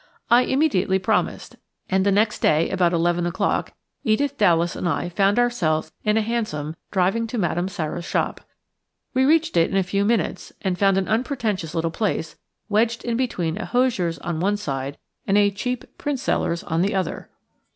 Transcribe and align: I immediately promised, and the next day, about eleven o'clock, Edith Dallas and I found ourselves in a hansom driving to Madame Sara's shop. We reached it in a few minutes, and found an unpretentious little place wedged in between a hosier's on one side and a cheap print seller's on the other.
I 0.31 0.45
immediately 0.45 0.97
promised, 0.97 1.57
and 1.87 2.03
the 2.03 2.11
next 2.11 2.39
day, 2.39 2.71
about 2.71 2.91
eleven 2.91 3.27
o'clock, 3.27 3.73
Edith 4.03 4.35
Dallas 4.35 4.75
and 4.75 4.89
I 4.89 5.09
found 5.09 5.37
ourselves 5.37 5.91
in 6.03 6.17
a 6.17 6.23
hansom 6.23 6.75
driving 6.89 7.27
to 7.27 7.37
Madame 7.37 7.67
Sara's 7.69 8.03
shop. 8.03 8.41
We 9.13 9.25
reached 9.25 9.55
it 9.57 9.69
in 9.69 9.77
a 9.77 9.83
few 9.83 10.03
minutes, 10.03 10.53
and 10.63 10.75
found 10.75 10.97
an 10.97 11.07
unpretentious 11.07 11.75
little 11.75 11.91
place 11.91 12.35
wedged 12.67 13.05
in 13.05 13.15
between 13.15 13.59
a 13.59 13.65
hosier's 13.65 14.17
on 14.17 14.39
one 14.39 14.57
side 14.57 14.97
and 15.27 15.37
a 15.37 15.51
cheap 15.51 15.99
print 15.99 16.19
seller's 16.19 16.63
on 16.63 16.81
the 16.81 16.95
other. 16.95 17.29